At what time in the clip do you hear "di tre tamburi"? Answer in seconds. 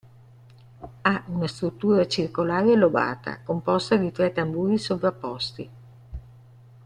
3.97-4.79